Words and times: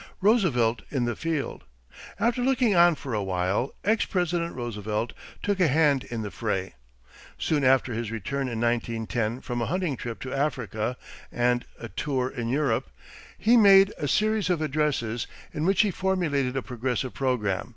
=Roosevelt 0.19 0.81
in 0.89 1.05
the 1.05 1.15
Field.= 1.15 1.63
After 2.19 2.41
looking 2.41 2.75
on 2.75 2.95
for 2.95 3.13
a 3.13 3.21
while, 3.21 3.75
ex 3.83 4.03
President 4.03 4.55
Roosevelt 4.55 5.13
took 5.43 5.59
a 5.59 5.67
hand 5.67 6.05
in 6.05 6.23
the 6.23 6.31
fray. 6.31 6.73
Soon 7.37 7.63
after 7.63 7.93
his 7.93 8.09
return 8.09 8.49
in 8.49 8.59
1910 8.59 9.41
from 9.41 9.61
a 9.61 9.67
hunting 9.67 9.95
trip 9.95 10.25
in 10.25 10.33
Africa 10.33 10.97
and 11.31 11.65
a 11.79 11.87
tour 11.87 12.29
in 12.29 12.49
Europe, 12.49 12.89
he 13.37 13.55
made 13.55 13.93
a 13.99 14.07
series 14.07 14.49
of 14.49 14.59
addresses 14.59 15.27
in 15.53 15.67
which 15.67 15.81
he 15.81 15.91
formulated 15.91 16.57
a 16.57 16.63
progressive 16.63 17.13
program. 17.13 17.69